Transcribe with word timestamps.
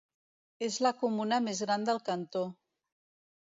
És 0.67 0.77
la 0.85 0.91
comuna 1.01 1.39
més 1.49 1.61
gran 1.67 1.85
del 1.91 2.01
cantó. 2.09 2.43